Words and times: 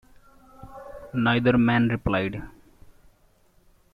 Neither 1.13 1.59
man 1.59 1.89
replied. 1.89 2.41